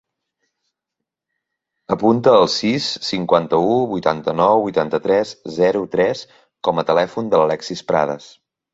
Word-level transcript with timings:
Apunta 1.97 2.33
el 2.39 2.49
sis, 2.55 2.87
cinquanta-u, 3.09 3.77
vuitanta-nou, 3.93 4.65
vuitanta-tres, 4.67 5.37
zero, 5.61 5.87
tres 5.97 6.27
com 6.69 6.81
a 6.87 6.91
telèfon 6.93 7.35
de 7.37 7.45
l'Alexis 7.45 7.91
Prades. 7.93 8.37